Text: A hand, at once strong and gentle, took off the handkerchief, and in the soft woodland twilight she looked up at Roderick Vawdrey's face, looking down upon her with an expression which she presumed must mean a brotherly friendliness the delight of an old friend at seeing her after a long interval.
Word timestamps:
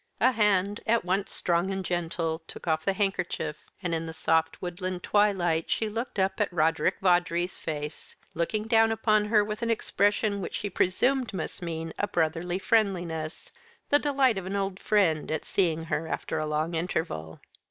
A 0.19 0.31
hand, 0.31 0.81
at 0.87 1.05
once 1.05 1.31
strong 1.31 1.69
and 1.69 1.85
gentle, 1.85 2.41
took 2.47 2.67
off 2.67 2.83
the 2.83 2.93
handkerchief, 2.93 3.57
and 3.83 3.93
in 3.93 4.07
the 4.07 4.15
soft 4.15 4.59
woodland 4.59 5.03
twilight 5.03 5.69
she 5.69 5.89
looked 5.89 6.17
up 6.17 6.41
at 6.41 6.51
Roderick 6.51 6.95
Vawdrey's 7.01 7.59
face, 7.59 8.15
looking 8.33 8.63
down 8.63 8.91
upon 8.91 9.25
her 9.25 9.43
with 9.45 9.61
an 9.61 9.69
expression 9.69 10.41
which 10.41 10.55
she 10.55 10.71
presumed 10.71 11.33
must 11.35 11.61
mean 11.61 11.93
a 11.99 12.07
brotherly 12.07 12.57
friendliness 12.57 13.51
the 13.91 13.99
delight 13.99 14.39
of 14.39 14.47
an 14.47 14.55
old 14.55 14.79
friend 14.79 15.29
at 15.29 15.45
seeing 15.45 15.83
her 15.83 16.07
after 16.07 16.39
a 16.39 16.47
long 16.47 16.73
interval. 16.73 17.39